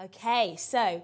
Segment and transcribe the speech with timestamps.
[0.00, 1.02] Okay, so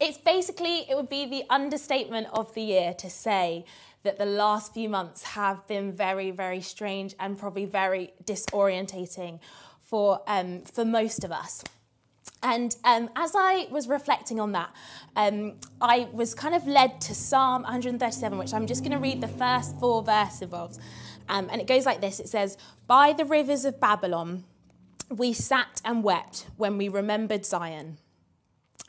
[0.00, 3.66] it's basically, it would be the understatement of the year to say
[4.02, 9.40] that the last few months have been very, very strange and probably very disorientating
[9.82, 11.62] for, um, for most of us.
[12.42, 14.70] And um, as I was reflecting on that,
[15.16, 19.20] um, I was kind of led to Psalm 137, which I'm just going to read
[19.20, 20.78] the first four verses of.
[21.28, 24.44] Um, and it goes like this It says, By the rivers of Babylon,
[25.10, 27.98] we sat and wept when we remembered Zion.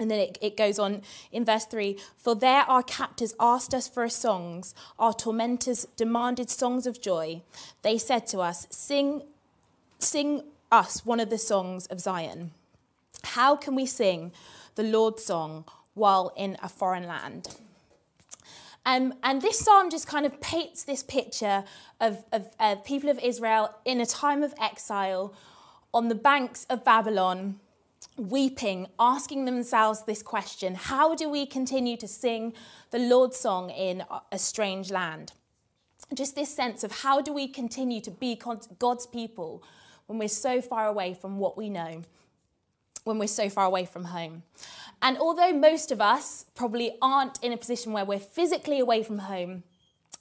[0.02, 3.88] And then it, it goes on in verse 3 For there our captors asked us
[3.88, 7.44] for songs, our tormentors demanded songs of joy.
[7.84, 9.22] They said to us, Sing,
[10.00, 10.42] sing
[10.72, 12.50] us one of the songs of Zion.
[13.24, 14.32] How can we sing
[14.74, 17.56] the Lord's song while in a foreign land?
[18.84, 21.64] Um, and this psalm just kind of paints this picture
[22.00, 25.36] of, of uh, people of Israel in a time of exile
[25.94, 27.60] on the banks of Babylon,
[28.18, 32.54] weeping, asking themselves this question How do we continue to sing
[32.92, 35.34] the Lord's song in a strange land?
[36.14, 38.40] Just this sense of how do we continue to be
[38.80, 39.64] God's people
[40.08, 42.04] when we're so far away from what we know
[43.04, 44.44] when we're so far away from home.
[45.02, 49.20] And although most of us probably aren't in a position where we're physically away from
[49.20, 49.64] home,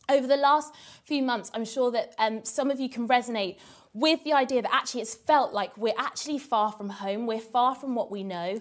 [0.09, 3.59] over the last few months, I'm sure that um, some of you can resonate
[3.93, 7.75] with the idea that actually it's felt like we're actually far from home, we're far
[7.75, 8.61] from what we know.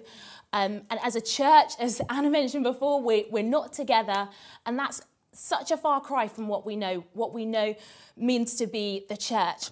[0.53, 4.29] Um, and as a church, as Anna mentioned before, we, we're not together,
[4.65, 7.75] and that's such a far cry from what we know, what we know
[8.17, 9.69] means to be the church.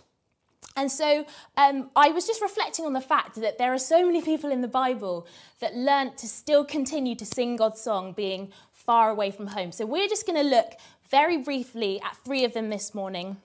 [0.76, 1.26] And so
[1.58, 4.62] um, I was just reflecting on the fact that there are so many people in
[4.62, 5.28] the Bible
[5.60, 9.72] that learnt to still continue to sing God's song being far away from home.
[9.72, 10.74] So we're just going to look
[11.10, 13.38] very briefly at three of them this morning.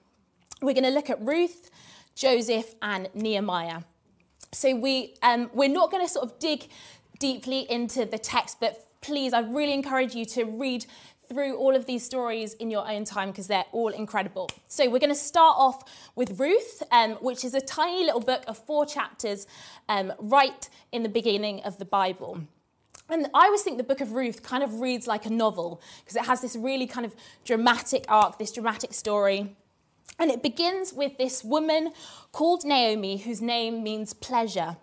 [0.60, 1.70] We're going to look at Ruth,
[2.14, 3.82] Joseph, and Nehemiah.
[4.52, 6.68] So we, um, we're not going to sort of dig
[7.18, 10.86] deeply into the text, but please, I really encourage you to read
[11.28, 14.50] through all of these stories in your own time because they're all incredible.
[14.68, 15.82] So, we're going to start off
[16.14, 19.46] with Ruth, um, which is a tiny little book of four chapters
[19.88, 22.42] um, right in the beginning of the Bible.
[23.08, 26.16] And I always think the book of Ruth kind of reads like a novel because
[26.16, 27.14] it has this really kind of
[27.44, 29.54] dramatic arc, this dramatic story.
[30.18, 31.92] And it begins with this woman
[32.32, 34.76] called Naomi, whose name means pleasure,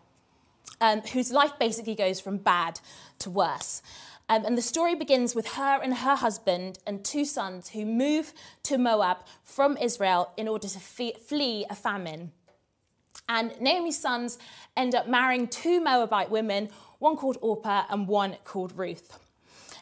[0.81, 2.79] um, whose life basically goes from bad
[3.19, 3.81] to worse.
[4.27, 8.33] Um, and the story begins with her and her husband and two sons who move
[8.63, 12.31] to Moab from Israel in order to flee a famine.
[13.27, 14.37] And Naomi's sons
[14.77, 16.69] end up marrying two Moabite women,
[16.99, 19.17] one called Orpah and one called Ruth.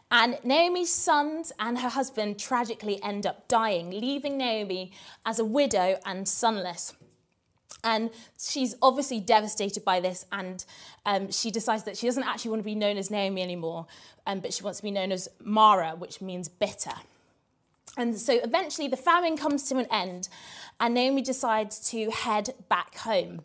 [0.09, 4.91] And Naomi's sons and her husband tragically end up dying, leaving Naomi
[5.25, 6.93] as a widow and sonless.
[7.83, 8.09] And
[8.39, 10.63] she's obviously devastated by this, and
[11.05, 13.85] um, she decides that she doesn't actually want to be known as Naomi anymore,
[14.25, 16.93] um, but she wants to be known as Mara, which means bitter.
[17.95, 20.29] And so eventually the famine comes to an end,
[20.79, 23.43] and Naomi decides to head back home.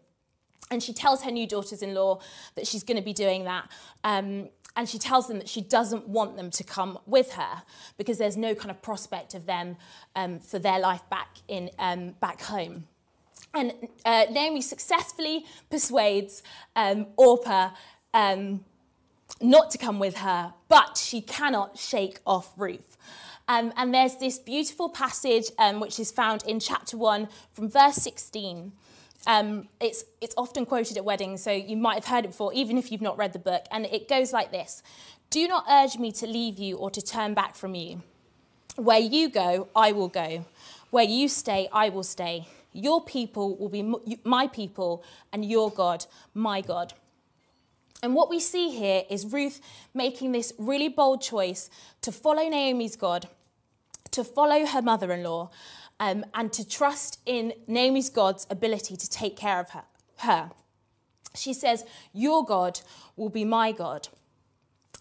[0.71, 2.21] And she tells her new daughters in law
[2.55, 3.69] that she's going to be doing that.
[4.03, 7.63] Um, and she tells them that she doesn't want them to come with her
[7.99, 9.77] because there's no kind of prospect of them
[10.17, 12.85] um, for their life back in um, back home.
[13.55, 13.75] And
[14.05, 16.43] uh, Naomi successfully persuades
[16.75, 17.71] um, Orpah
[18.15, 18.65] um,
[19.41, 22.97] not to come with her, but she cannot shake off Ruth.
[23.49, 27.97] Um, and there's this beautiful passage um, which is found in chapter 1 from verse
[27.97, 28.73] 16.
[29.27, 32.77] Um, it's, it's often quoted at weddings, so you might have heard it before, even
[32.77, 33.65] if you've not read the book.
[33.71, 34.83] And it goes like this
[35.31, 38.03] Do not urge me to leave you or to turn back from you.
[38.77, 40.47] Where you go, I will go.
[40.91, 42.49] Where you stay, I will stay.
[42.73, 43.95] Your people will be
[44.25, 46.95] my people, and your God, my God.
[48.03, 49.61] And what we see here is Ruth
[49.95, 53.29] making this really bold choice to follow Naomi's God,
[54.11, 55.51] to follow her mother in law,
[56.01, 59.85] um, and to trust in Naomi's God's ability to take care of her,
[60.19, 60.51] her.
[61.35, 62.81] She says, Your God
[63.17, 64.09] will be my God.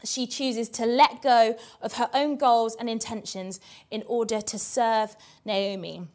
[0.04, 3.60] She chooses to let go of her own goals and intentions
[3.92, 5.16] in order to serve
[5.46, 6.08] Naomi.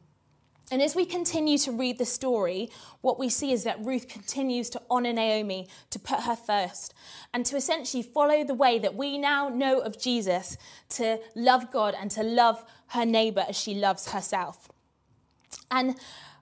[0.70, 2.70] And as we continue to read the story,
[3.00, 6.92] what we see is that Ruth continues to honor Naomi, to put her first,
[7.32, 10.56] and to essentially follow the way that we now know of Jesus
[10.90, 14.68] to love God and to love her neighbor as she loves herself.
[15.70, 15.96] And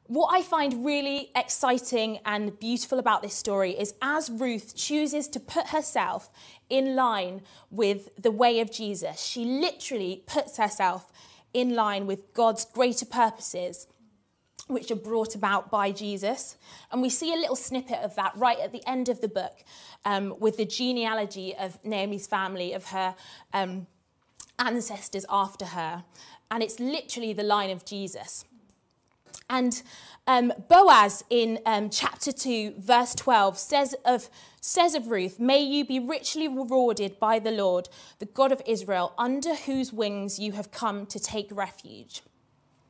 [0.06, 5.41] what I find really exciting and beautiful about this story is as Ruth chooses to
[5.41, 6.31] put herself
[6.70, 11.12] in line with the way of Jesus, she literally puts herself
[11.53, 13.87] in line with God's greater purposes
[14.67, 16.56] which are brought about by Jesus.
[16.91, 19.65] And we see a little snippet of that right at the end of the book
[20.05, 23.15] um, with the genealogy of Naomi's family, of her
[23.53, 23.87] um,
[24.59, 26.05] ancestors after her.
[26.51, 28.45] And it's literally the line of Jesus.
[29.51, 29.83] And
[30.27, 34.31] um, Boaz in um, chapter 2, verse 12, says of,
[34.61, 37.89] says of Ruth, May you be richly rewarded by the Lord,
[38.21, 42.23] the God of Israel, under whose wings you have come to take refuge.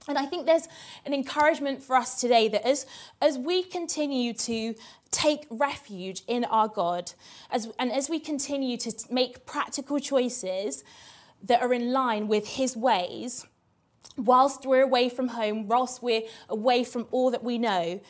[0.08, 0.68] And I think there's
[1.06, 2.86] an encouragement for us today that as,
[3.22, 4.74] as we continue to
[5.10, 7.12] take refuge in our God,
[7.50, 10.84] as, and as we continue to make practical choices
[11.42, 13.46] that are in line with His ways,
[14.16, 18.00] whilst we're away from home, whilst we're away from all that we know,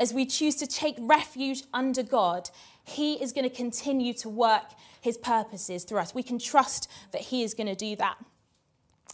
[0.00, 2.48] as we choose to take refuge under God,
[2.84, 6.14] He is going to continue to work His purposes through us.
[6.14, 8.16] We can trust that He is going to do that.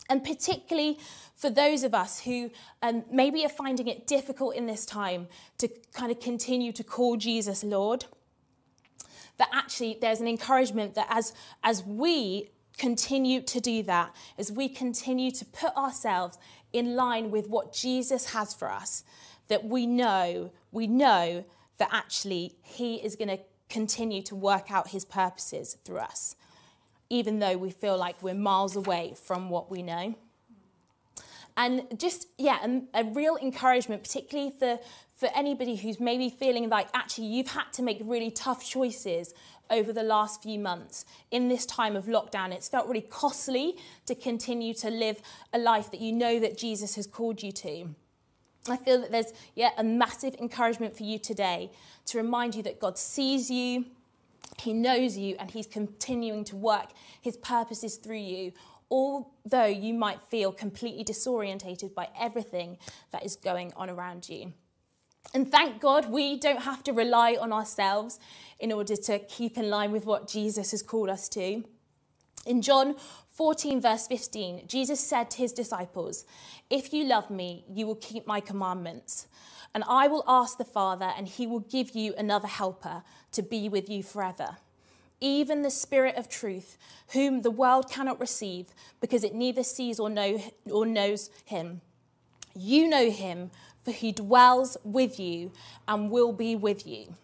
[0.09, 0.99] And particularly
[1.37, 2.51] for those of us who
[2.83, 5.29] um, maybe are finding it difficult in this time
[5.59, 8.07] to kind of continue to call Jesus Lord,
[9.37, 11.33] that actually there's an encouragement that as,
[11.63, 16.39] as we continue to do that, as we continue to put ourselves
[16.73, 19.05] in line with what Jesus has for us,
[19.49, 21.45] that we know, we know
[21.79, 23.39] that actually He is going to
[23.69, 26.37] continue to work out His purposes through us,
[27.11, 30.15] even though we feel like we're miles away from what we know.
[31.57, 32.59] And just, yeah,
[32.95, 34.79] a, a real encouragement, particularly for,
[35.17, 39.35] for anybody who's maybe feeling like actually you've had to make really tough choices
[39.71, 42.53] over the last few months in this time of lockdown.
[42.53, 43.77] It's felt really costly
[44.07, 45.21] to continue to live
[45.53, 47.89] a life that you know that Jesus has called you to.
[48.69, 51.71] I feel that there's yeah, a massive encouragement for you today
[52.07, 53.87] to remind you that God sees you,
[54.61, 56.89] He knows you, and He's continuing to work
[57.21, 58.53] His purposes through you,
[58.91, 62.79] although you might feel completely disorientated by everything
[63.13, 64.53] that is going on around you.
[65.35, 68.19] And thank God we don't have to rely on ourselves
[68.59, 71.65] in order to keep in line with what Jesus has called us to.
[72.47, 72.97] In John
[73.35, 76.25] 14, verse 15, Jesus said to his disciples,
[76.71, 79.27] If you love me, you will keep my commandments.
[79.75, 83.03] And I will ask the Father, and he will give you another helper
[83.33, 84.57] to be with you forever.
[85.21, 88.69] Even the Spirit of truth, whom the world cannot receive,
[89.01, 91.81] because it neither sees or, know, or knows him.
[92.55, 93.51] You know him
[93.89, 95.51] for he dwells with you
[95.87, 97.15] and will be with you.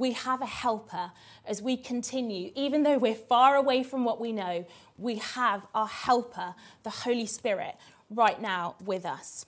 [0.00, 1.12] We have a helper
[1.44, 2.52] as we continue.
[2.54, 4.66] Even though we're far away from what we know,
[4.96, 6.54] we have our helper,
[6.84, 7.76] the Holy Spirit,
[8.08, 9.44] right now with us.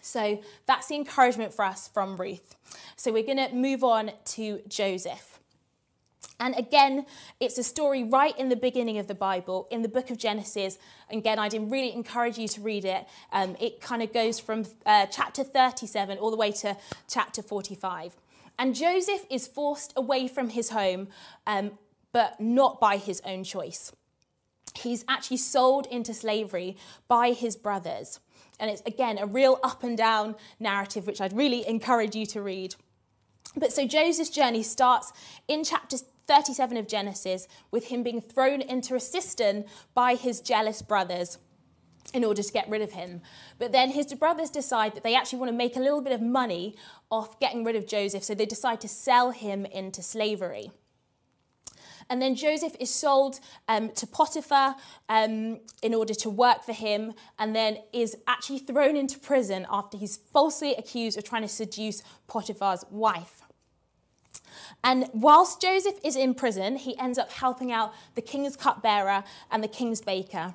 [0.00, 2.56] So that's the encouragement for us from Ruth.
[2.96, 5.38] So we're going to move on to Joseph.
[6.40, 7.04] And again,
[7.38, 10.78] it's a story right in the beginning of the Bible, in the book of Genesis.
[11.10, 13.06] Again, I'd really encourage you to read it.
[13.30, 18.16] Um, it kind of goes from uh, chapter 37 all the way to chapter 45.
[18.58, 21.08] And Joseph is forced away from his home,
[21.46, 21.72] um,
[22.12, 23.92] but not by his own choice.
[24.76, 26.76] He's actually sold into slavery
[27.08, 28.20] by his brothers.
[28.58, 32.42] And it's, again, a real up and down narrative, which I'd really encourage you to
[32.42, 32.74] read.
[33.56, 35.12] But so Joseph's journey starts
[35.48, 35.96] in chapter
[36.26, 39.64] 37 of Genesis with him being thrown into a cistern
[39.94, 41.38] by his jealous brothers
[42.12, 43.22] in order to get rid of him.
[43.58, 46.20] But then his brothers decide that they actually want to make a little bit of
[46.20, 46.76] money
[47.10, 50.70] off getting rid of Joseph, so they decide to sell him into slavery.
[52.10, 54.76] And then Joseph is sold um, to Potiphar
[55.08, 59.96] um, in order to work for him, and then is actually thrown into prison after
[59.96, 63.40] he's falsely accused of trying to seduce Potiphar's wife.
[64.82, 69.64] And whilst Joseph is in prison, he ends up helping out the king's cupbearer and
[69.64, 70.54] the king's baker.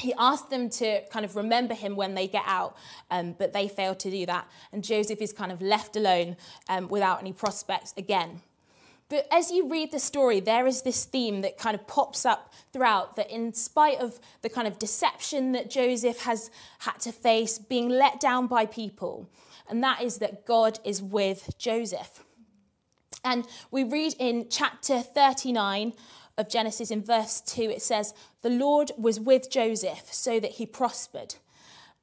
[0.00, 2.76] He asked them to kind of remember him when they get out,
[3.10, 4.48] um, but they fail to do that.
[4.72, 6.36] And Joseph is kind of left alone
[6.68, 8.40] um, without any prospects again.
[9.08, 12.52] But as you read the story, there is this theme that kind of pops up
[12.72, 17.58] throughout that, in spite of the kind of deception that Joseph has had to face,
[17.58, 19.28] being let down by people,
[19.68, 22.24] and that is that God is with Joseph.
[23.24, 25.92] And we read in chapter 39
[26.36, 30.66] of Genesis in verse 2, it says, The Lord was with Joseph so that he
[30.66, 31.36] prospered.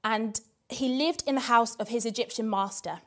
[0.04, 3.00] And he lived in the house of his Egyptian master.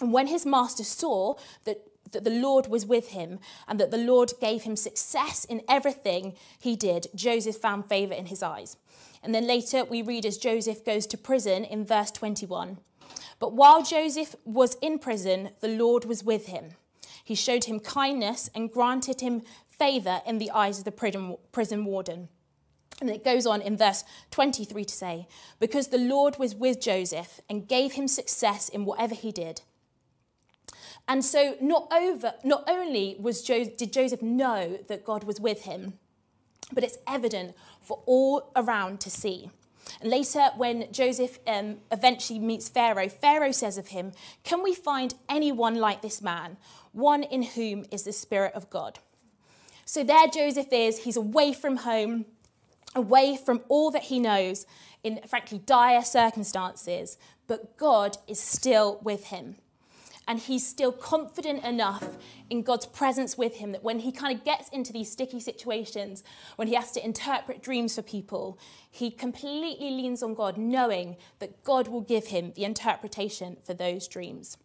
[0.00, 1.78] And when his master saw that,
[2.12, 6.34] that the Lord was with him and that the Lord gave him success in everything
[6.58, 8.76] he did, Joseph found favor in his eyes.
[9.22, 12.78] And then later we read as Joseph goes to prison in verse 21.
[13.38, 16.74] But while Joseph was in prison, the Lord was with him
[17.24, 19.42] he showed him kindness and granted him
[19.82, 22.28] favour in the eyes of the prison warden.
[23.00, 25.26] And it goes on in verse 23 to say,
[25.58, 29.62] Because the Lord was with Joseph and gave him success in whatever he did.
[31.08, 35.62] And so, not, over, not only was jo- did Joseph know that God was with
[35.62, 35.94] him,
[36.72, 39.50] but it's evident for all around to see.
[40.00, 44.12] And later, when Joseph um, eventually meets Pharaoh, Pharaoh says of him,
[44.44, 46.56] Can we find anyone like this man,
[46.92, 49.00] one in whom is the Spirit of God?
[49.92, 52.24] So there Joseph is, he's away from home,
[52.94, 54.64] away from all that he knows
[55.04, 59.56] in frankly dire circumstances, but God is still with him.
[60.26, 62.16] And he's still confident enough
[62.48, 66.24] in God's presence with him that when he kind of gets into these sticky situations,
[66.56, 68.58] when he has to interpret dreams for people,
[68.90, 74.08] he completely leans on God, knowing that God will give him the interpretation for those
[74.08, 74.56] dreams.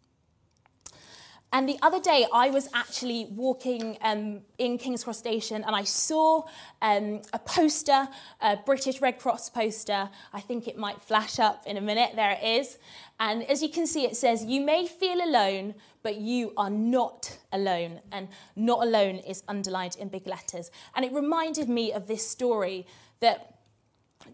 [1.54, 5.84] And the other day, I was actually walking um, in King's Cross Station and I
[5.84, 6.44] saw
[6.82, 8.10] um, a poster,
[8.42, 10.10] a British Red Cross poster.
[10.34, 12.12] I think it might flash up in a minute.
[12.16, 12.78] There it is.
[13.20, 17.38] And as you can see, it says, You may feel alone, but you are not
[17.54, 18.02] alone.
[18.12, 18.28] And
[18.58, 20.70] not alone is underlined in big letters.
[20.96, 22.86] And it reminded me of this story
[23.22, 23.57] that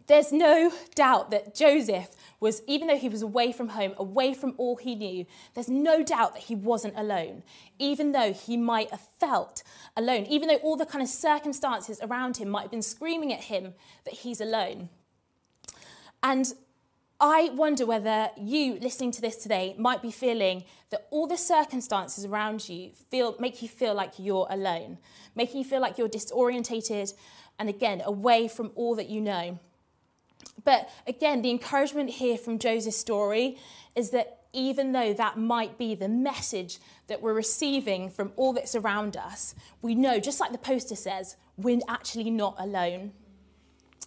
[0.07, 2.09] there's no doubt that Joseph
[2.39, 6.03] was, even though he was away from home, away from all he knew, there's no
[6.03, 7.43] doubt that he wasn't alone,
[7.79, 9.63] even though he might have felt
[9.95, 13.45] alone, even though all the kind of circumstances around him might have been screaming at
[13.45, 13.73] him
[14.03, 14.89] that he's alone.
[16.21, 16.53] And
[17.19, 22.25] I wonder whether you listening to this today might be feeling that all the circumstances
[22.25, 24.97] around you feel make you feel like you're alone,
[25.33, 27.13] making you feel like you're disorientated
[27.57, 29.57] and again away from all that you know.
[30.63, 33.57] But again, the encouragement here from Joseph's story
[33.95, 38.75] is that even though that might be the message that we're receiving from all that's
[38.75, 43.11] around us, we know, just like the poster says, we're actually not alone.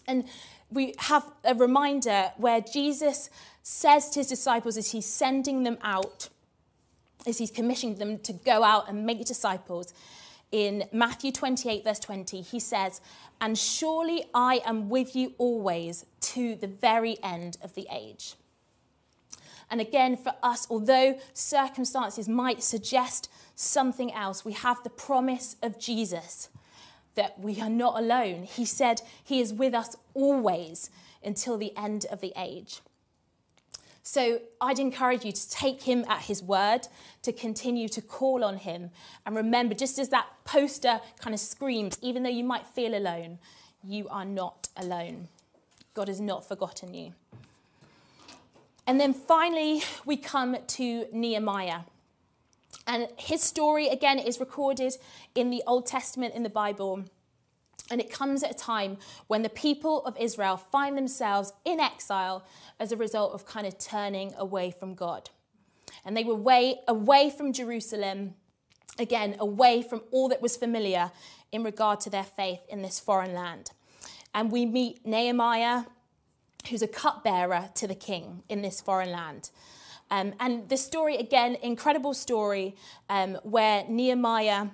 [0.07, 0.25] And
[0.71, 3.29] we have a reminder where Jesus
[3.63, 6.29] says to his disciples as he's sending them out,
[7.27, 9.93] as he's commissioning them to go out and make disciples,
[10.53, 13.01] in Matthew 28, verse 20, he says,
[13.41, 18.35] And surely I am with you always to the very end of the age.
[19.71, 25.79] And again, for us, although circumstances might suggest something else, we have the promise of
[25.79, 26.51] Jesus
[27.15, 28.43] that we are not alone.
[28.43, 30.91] He said he is with us always
[31.25, 32.81] until the end of the age.
[34.03, 36.87] So I'd encourage you to take him at his word,
[37.23, 38.91] to continue to call on him.
[39.25, 43.39] And remember, just as that poster kind of screams, even though you might feel alone,
[43.83, 45.29] you are not alone.
[45.97, 47.15] God has not forgotten you.
[48.87, 51.81] And then finally, we come to Nehemiah.
[52.87, 54.93] And his story, again, is recorded
[55.35, 57.05] in the Old Testament in the Bible.
[57.91, 62.45] And it comes at a time when the people of Israel find themselves in exile
[62.79, 65.31] as a result of kind of turning away from God.
[66.05, 68.35] And they were way away from Jerusalem,
[68.99, 71.11] again, away from all that was familiar
[71.53, 73.71] in regard to their faith in this foreign land.
[74.37, 75.85] And we meet Nehemiah,
[76.69, 79.51] who's a cupbearer to the king in this foreign land.
[80.11, 82.77] Um, and the story, again, incredible story
[83.09, 84.67] um, where Nehemiah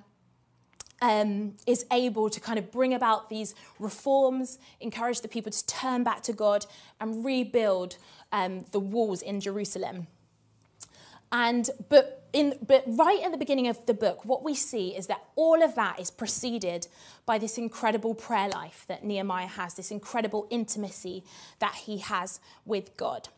[1.01, 6.03] um, is able to kind of bring about these reforms, encourage the people to turn
[6.03, 6.67] back to God
[7.01, 7.99] and rebuild
[8.33, 10.09] um, the walls in Jerusalem.
[11.33, 15.07] And but in but right at the beginning of the book, what we see is
[15.07, 16.87] that all of that is preceded
[17.27, 21.25] by this incredible prayer life that Nehemiah has, this incredible intimacy
[21.59, 23.29] that he has with God.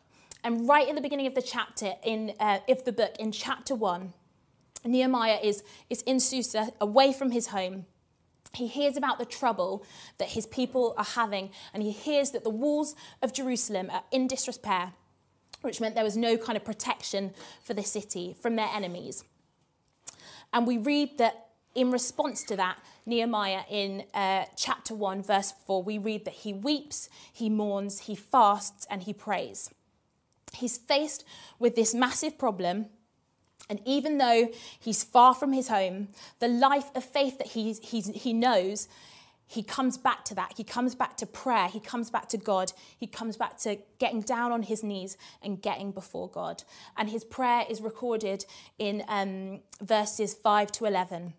[0.43, 3.73] And right at the beginning of the chapter in uh, of the book, in chapter
[3.73, 4.13] one,
[4.85, 7.85] Nehemiah is, is in Susa, away from his home.
[8.53, 9.83] He hears about the trouble
[10.17, 14.27] that his people are having, and he hears that the walls of Jerusalem are in
[14.27, 14.93] disrepair,
[15.65, 19.23] which meant there was no kind of protection for the city from their enemies.
[20.53, 25.83] And we read that in response to that, Nehemiah in uh, chapter 1, verse 4,
[25.83, 29.69] we read that he weeps, he mourns, he fasts, and he prays.
[30.53, 31.25] He's faced
[31.59, 32.85] with this massive problem
[33.69, 38.07] and even though he's far from his home, the life of faith that he's, he's,
[38.07, 38.87] he knows,
[39.47, 40.53] he comes back to that.
[40.57, 41.67] He comes back to prayer.
[41.67, 42.73] He comes back to God.
[42.97, 46.63] He comes back to getting down on his knees and getting before God.
[46.97, 48.45] And his prayer is recorded
[48.79, 51.33] in um, verses 5 to 11.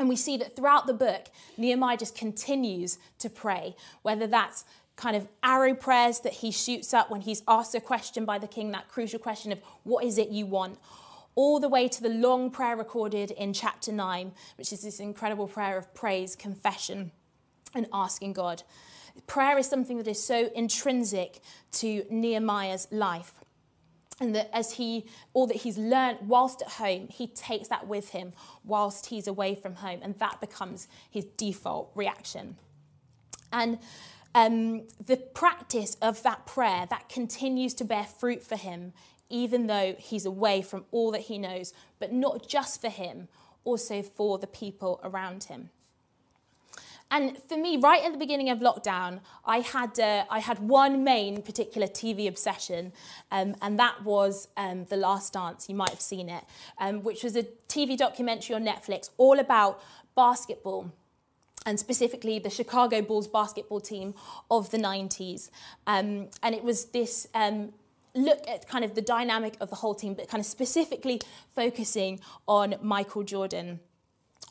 [0.00, 1.26] And we see that throughout the book,
[1.56, 4.64] Nehemiah just continues to pray, whether that's
[4.96, 8.48] kind of arrow prayers that he shoots up when he's asked a question by the
[8.48, 10.78] king, that crucial question of, What is it you want?
[11.34, 15.46] all the way to the long prayer recorded in chapter 9, which is this incredible
[15.46, 17.12] prayer of praise, confession,
[17.74, 18.62] and asking God.
[19.26, 21.40] prayer is something that is so intrinsic
[21.72, 23.34] to Nehemiah's life.
[24.20, 28.10] And that as he, all that he's learned whilst at home, he takes that with
[28.10, 28.32] him
[28.64, 30.00] whilst he's away from home.
[30.02, 32.56] And that becomes his default reaction.
[33.52, 33.78] And
[34.34, 38.92] um, the practice of that prayer, that continues to bear fruit for him,
[39.30, 43.28] even though he's away from all that he knows, but not just for him,
[43.64, 45.70] also for the people around him.
[47.10, 51.04] And for me, right at the beginning of lockdown, I had, uh, I had one
[51.04, 52.92] main particular TV obsession,
[53.30, 55.68] um, and that was um, The Last Dance.
[55.68, 56.44] You might have seen it,
[56.78, 59.80] um, which was a TV documentary on Netflix all about
[60.14, 60.92] basketball
[61.64, 64.14] and specifically the Chicago Bulls basketball team
[64.50, 65.50] of the 90s.
[65.86, 67.72] Um, and it was this um,
[68.14, 71.20] look at kind of the dynamic of the whole team, but kind of specifically
[71.54, 73.80] focusing on Michael Jordan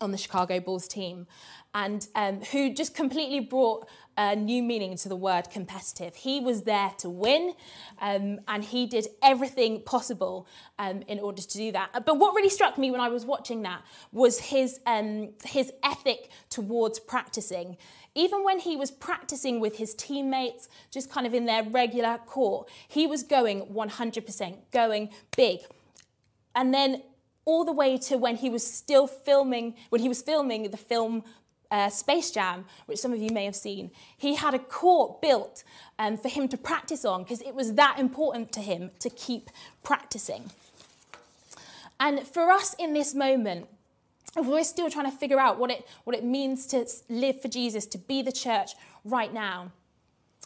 [0.01, 1.27] on the Chicago Bulls team,
[1.73, 3.87] and um, who just completely brought
[4.17, 6.15] a new meaning to the word competitive.
[6.15, 7.53] He was there to win,
[8.01, 10.47] um, and he did everything possible
[10.79, 12.05] um, in order to do that.
[12.05, 16.29] But what really struck me when I was watching that was his um, his ethic
[16.49, 17.77] towards practicing.
[18.15, 22.67] Even when he was practicing with his teammates, just kind of in their regular court,
[22.87, 25.59] he was going 100%, going big.
[26.55, 27.03] And then
[27.47, 31.23] all the way to when he was still filming, when he was filming the film
[31.71, 35.63] uh, Space Jam, which some of you may have seen, he had a court built
[35.97, 39.49] um, for him to practice on because it was that important to him to keep
[39.81, 40.51] practicing.
[42.01, 43.67] And for us in this moment,
[44.35, 47.85] we're still trying to figure out what it, what it means to live for Jesus,
[47.87, 48.71] to be the church
[49.05, 49.71] right now.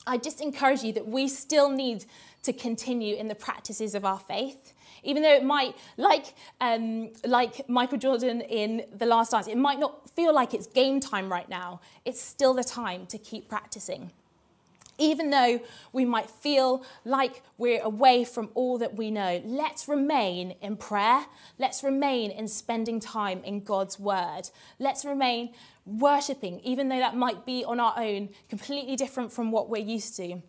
[0.05, 2.05] I just encourage you that we still need
[2.43, 4.73] to continue in the practices of our faith.
[5.03, 9.79] Even though it might, like, um, like Michael Jordan in The Last Dance, it might
[9.79, 14.11] not feel like it's game time right now, it's still the time to keep practicing.
[14.97, 15.59] Even though
[15.91, 21.25] we might feel like we're away from all that we know, let's remain in prayer.
[21.57, 24.43] Let's remain in spending time in God's word.
[24.77, 25.53] Let's remain
[25.87, 30.15] worshipping, even though that might be on our own, completely different from what we're used
[30.17, 30.43] to.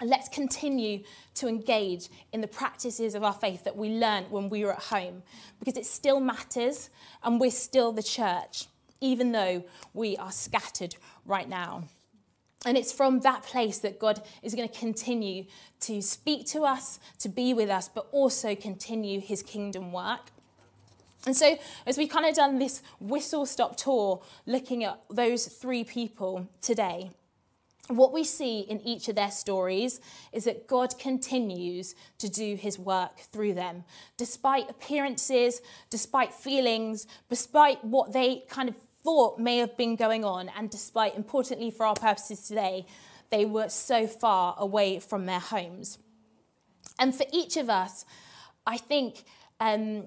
[0.00, 1.02] And let's continue
[1.34, 4.82] to engage in the practices of our faith that we learned when we were at
[4.82, 5.22] home,
[5.58, 6.90] because it still matters
[7.22, 8.66] and we're still the church,
[9.00, 11.84] even though we are scattered right now.
[12.66, 15.44] And it's from that place that God is going to continue
[15.80, 20.32] to speak to us, to be with us, but also continue his kingdom work.
[21.26, 25.84] And so, as we kind of done this whistle stop tour looking at those three
[25.84, 27.10] people today,
[27.88, 30.00] what we see in each of their stories
[30.32, 33.84] is that God continues to do his work through them.
[34.16, 40.50] Despite appearances, despite feelings, despite what they kind of thought may have been going on,
[40.56, 42.86] and despite, importantly for our purposes today,
[43.30, 45.98] they were so far away from their homes.
[46.98, 48.04] And for each of us,
[48.66, 49.24] I think
[49.60, 50.06] um,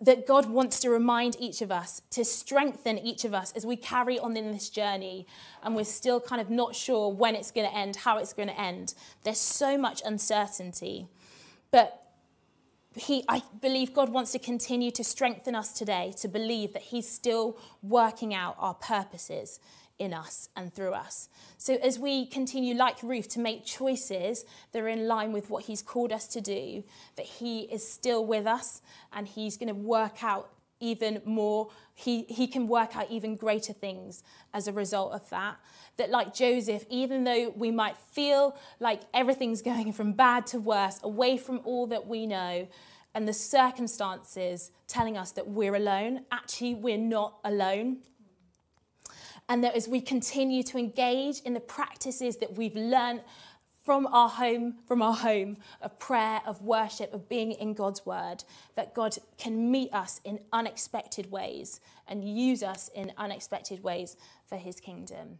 [0.00, 3.76] that God wants to remind each of us, to strengthen each of us as we
[3.76, 5.26] carry on in this journey
[5.62, 8.48] and we're still kind of not sure when it's going to end, how it's going
[8.48, 8.94] to end.
[9.24, 11.06] There's so much uncertainty.
[11.70, 12.00] But
[12.96, 17.08] he, I believe God wants to continue to strengthen us today to believe that He's
[17.08, 19.60] still working out our purposes
[20.00, 21.28] in us and through us.
[21.58, 25.64] So, as we continue, like Ruth, to make choices that are in line with what
[25.64, 26.82] He's called us to do,
[27.16, 28.80] that He is still with us
[29.12, 33.74] and He's going to work out even more, he, he can work out even greater
[33.74, 34.22] things
[34.54, 35.56] as a result of that.
[35.98, 40.98] That, like Joseph, even though we might feel like everything's going from bad to worse,
[41.02, 42.66] away from all that we know,
[43.14, 47.98] and the circumstances telling us that we're alone, actually, we're not alone
[49.50, 53.20] and that as we continue to engage in the practices that we've learned
[53.84, 58.44] from our home, from our home of prayer, of worship, of being in God's word,
[58.76, 64.56] that God can meet us in unexpected ways and use us in unexpected ways for
[64.56, 65.38] his kingdom.